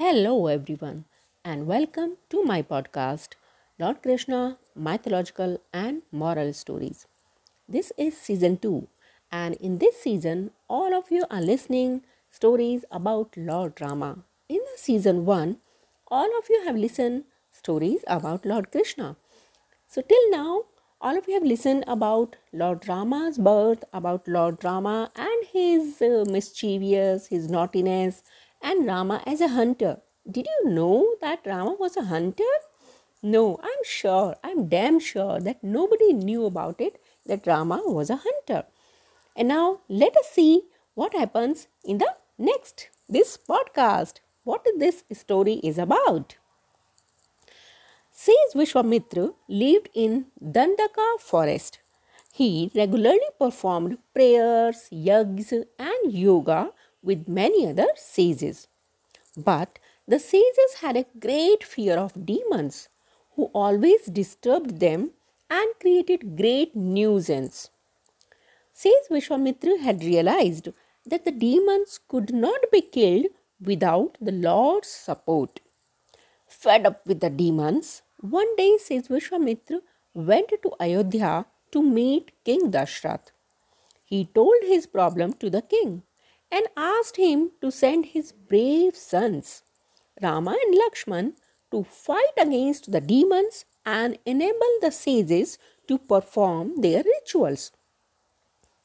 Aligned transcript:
Hello, 0.00 0.46
everyone, 0.46 1.06
and 1.44 1.66
welcome 1.66 2.18
to 2.30 2.44
my 2.44 2.62
podcast, 2.62 3.30
Lord 3.80 4.00
Krishna 4.00 4.56
Mythological 4.76 5.60
and 5.72 6.02
Moral 6.12 6.52
Stories. 6.52 7.08
This 7.68 7.90
is 7.98 8.16
season 8.16 8.58
2, 8.58 8.86
and 9.32 9.56
in 9.56 9.78
this 9.78 10.00
season, 10.00 10.52
all 10.68 10.94
of 10.96 11.10
you 11.10 11.24
are 11.32 11.40
listening 11.40 12.02
stories 12.30 12.84
about 12.92 13.36
Lord 13.36 13.80
Rama. 13.80 14.18
In 14.48 14.58
the 14.58 14.78
season 14.78 15.24
1, 15.24 15.56
all 16.06 16.38
of 16.38 16.44
you 16.48 16.62
have 16.64 16.76
listened 16.76 17.24
stories 17.50 18.04
about 18.06 18.46
Lord 18.46 18.70
Krishna. 18.70 19.16
So, 19.88 20.00
till 20.00 20.30
now, 20.30 20.66
all 21.00 21.16
of 21.16 21.26
you 21.26 21.34
have 21.34 21.44
listened 21.44 21.82
about 21.86 22.36
Lord 22.52 22.86
Rama's 22.88 23.38
birth, 23.38 23.82
about 23.92 24.26
Lord 24.28 24.62
Rama 24.64 25.10
and 25.16 25.46
his 25.52 26.00
uh, 26.02 26.24
mischievous, 26.28 27.26
his 27.28 27.48
naughtiness, 27.48 28.22
and 28.62 28.86
Rama 28.86 29.22
as 29.26 29.40
a 29.40 29.48
hunter. 29.48 30.00
Did 30.30 30.46
you 30.46 30.70
know 30.70 31.14
that 31.20 31.46
Rama 31.46 31.76
was 31.78 31.96
a 31.96 32.04
hunter? 32.04 32.54
No, 33.22 33.58
I'm 33.62 33.84
sure, 33.84 34.36
I'm 34.44 34.68
damn 34.68 35.00
sure 35.00 35.40
that 35.40 35.64
nobody 35.64 36.12
knew 36.12 36.44
about 36.44 36.80
it 36.80 37.00
that 37.26 37.46
Rama 37.46 37.82
was 37.84 38.10
a 38.10 38.20
hunter. 38.24 38.64
And 39.36 39.48
now 39.48 39.80
let 39.88 40.16
us 40.16 40.28
see 40.30 40.62
what 40.94 41.14
happens 41.14 41.68
in 41.84 41.98
the 41.98 42.14
next 42.38 42.88
this 43.08 43.38
podcast. 43.38 44.20
What 44.44 44.66
this 44.78 45.04
story 45.12 45.54
is 45.62 45.78
about. 45.78 46.36
Says 48.10 48.54
Vishwamitra 48.54 49.34
lived 49.48 49.90
in 49.94 50.26
Dandaka 50.42 51.20
forest. 51.20 51.78
He 52.32 52.70
regularly 52.74 53.30
performed 53.38 53.98
prayers, 54.14 54.88
yags, 54.92 55.52
and 55.52 56.12
yoga 56.12 56.70
with 57.02 57.28
many 57.28 57.66
other 57.66 57.88
sages. 57.96 58.68
But 59.36 59.78
the 60.06 60.18
sages 60.18 60.74
had 60.80 60.96
a 60.96 61.06
great 61.20 61.62
fear 61.62 61.96
of 61.96 62.26
demons 62.26 62.88
who 63.36 63.50
always 63.54 64.06
disturbed 64.06 64.80
them 64.80 65.12
and 65.50 65.68
created 65.80 66.36
great 66.36 66.74
nuisance. 66.74 67.70
Sage 68.72 69.08
Vishwamitra 69.10 69.80
had 69.80 70.04
realized 70.04 70.68
that 71.06 71.24
the 71.24 71.30
demons 71.32 72.00
could 72.08 72.32
not 72.34 72.60
be 72.72 72.80
killed 72.80 73.26
without 73.60 74.16
the 74.20 74.32
Lord's 74.32 74.88
support. 74.88 75.60
Fed 76.46 76.86
up 76.86 77.06
with 77.06 77.20
the 77.20 77.30
demons, 77.30 78.02
one 78.20 78.56
day 78.56 78.78
Sage 78.78 79.08
Vishwamitra 79.08 79.80
went 80.14 80.48
to 80.62 80.72
Ayodhya 80.80 81.46
to 81.72 81.82
meet 81.82 82.32
King 82.44 82.70
Dashrath. 82.70 83.30
He 84.04 84.24
told 84.24 84.62
his 84.62 84.86
problem 84.86 85.34
to 85.34 85.50
the 85.50 85.62
king 85.62 86.02
and 86.50 86.66
asked 86.76 87.16
him 87.16 87.52
to 87.60 87.70
send 87.70 88.06
his 88.06 88.32
brave 88.32 88.96
sons, 88.96 89.62
Rama 90.22 90.56
and 90.64 90.74
Lakshman, 90.74 91.34
to 91.70 91.84
fight 91.84 92.36
against 92.38 92.92
the 92.92 93.00
demons 93.00 93.64
and 93.84 94.18
enable 94.24 94.74
the 94.80 94.90
sages 94.90 95.58
to 95.86 95.98
perform 95.98 96.80
their 96.80 97.02
rituals. 97.02 97.72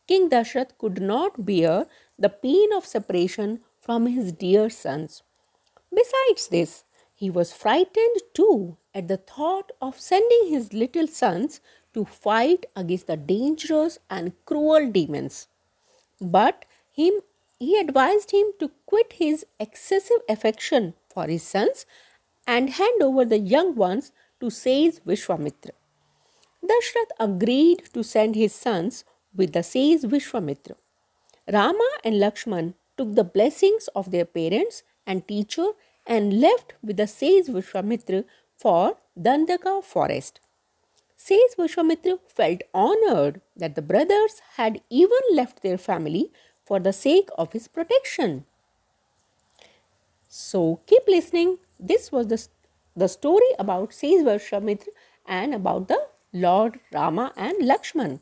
King 0.08 0.30
Dashrath 0.30 0.78
could 0.78 1.02
not 1.02 1.45
bear 1.45 1.88
the 2.19 2.30
pain 2.30 2.73
of 2.73 2.86
separation 2.86 3.61
from 3.80 4.06
his 4.08 4.31
dear 4.34 4.69
sons. 4.69 5.23
Besides 5.94 6.47
this, 6.50 6.84
he 7.14 7.30
was 7.30 7.53
frightened 7.53 8.22
too 8.34 8.78
at 8.94 9.08
the 9.08 9.17
thought 9.17 9.72
of 9.81 10.00
sending 10.00 10.47
his 10.50 10.73
little 10.73 11.08
sons 11.08 11.61
to 11.94 12.06
fight 12.06 12.66
against 12.75 13.08
the 13.08 13.17
dangerous 13.17 14.00
and 14.09 14.34
cruel 14.45 14.89
demons. 14.91 15.47
But 16.19 16.66
him, 16.91 17.14
he 17.64 17.80
advised 17.80 18.31
him 18.31 18.47
to 18.59 18.72
quit 18.86 19.14
his 19.14 19.45
excessive 19.59 20.22
affection 20.28 20.94
for 21.14 21.28
his 21.28 21.44
sons 21.44 21.86
and 22.45 22.72
hand 22.72 23.02
over 23.02 23.25
the 23.25 23.39
young 23.39 23.75
ones 23.75 24.11
to 24.39 24.50
sage 24.50 24.95
Vishwamitra. 25.08 25.72
Dashrath 26.72 27.14
agreed 27.19 27.84
to 27.94 28.03
send 28.03 28.35
his 28.35 28.53
sons 28.53 29.03
with 29.35 29.53
the 29.53 29.63
sage 29.63 30.01
Vishwamitra. 30.01 30.75
Rama 31.51 31.90
and 32.03 32.16
Lakshman 32.16 32.74
took 32.97 33.16
the 33.16 33.24
blessings 33.24 33.90
of 33.95 34.12
their 34.12 34.25
parents 34.25 34.84
and 35.06 35.28
teacher 35.28 35.68
and 36.06 36.40
left 36.40 36.74
with 36.84 36.97
the 36.97 37.07
sage 37.07 37.47
Vishwamitra 37.47 38.24
for 38.57 38.97
Dandaka 39.19 39.84
forest. 39.84 40.40
Sage 41.16 41.56
Vishwamitra 41.57 42.19
felt 42.28 42.62
honored 42.74 43.41
that 43.56 43.75
the 43.75 43.81
brothers 43.81 44.41
had 44.56 44.81
even 44.90 45.19
left 45.31 45.62
their 45.63 45.78
family 45.78 46.31
for 46.66 46.79
the 46.79 46.94
sake 46.94 47.29
of 47.38 47.53
his 47.53 47.68
protection. 47.68 48.46
So 50.29 50.79
keep 50.88 51.03
listening. 51.07 51.59
This 51.79 52.12
was 52.12 52.28
the, 52.28 52.47
the 52.96 53.07
story 53.07 53.51
about 53.59 53.94
Sage 53.94 54.24
Vishwamitra 54.25 54.88
and 55.28 55.53
about 55.53 55.88
the 55.88 56.00
Lord 56.34 56.79
Rama 56.91 57.31
and 57.35 57.57
Lakshman. 57.62 58.19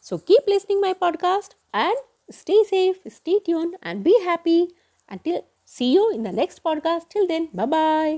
So 0.00 0.18
keep 0.18 0.42
listening 0.46 0.80
my 0.80 0.94
podcast 0.94 1.50
and 1.72 1.94
stay 2.30 2.62
safe, 2.64 2.96
stay 3.08 3.38
tuned 3.40 3.76
and 3.82 4.04
be 4.04 4.18
happy 4.24 4.68
until 5.08 5.44
see 5.64 5.92
you 5.94 6.10
in 6.12 6.22
the 6.22 6.32
next 6.32 6.62
podcast. 6.62 7.08
Till 7.08 7.26
then, 7.26 7.48
bye 7.54 7.66
bye. 7.66 8.12